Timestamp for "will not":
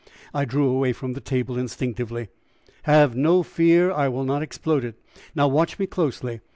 4.07-4.41